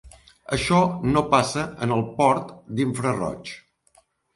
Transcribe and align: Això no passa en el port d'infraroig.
Això 0.55 0.79
no 1.11 1.23
passa 1.35 1.67
en 1.87 1.95
el 1.99 2.03
port 2.19 2.53
d'infraroig. 2.77 3.59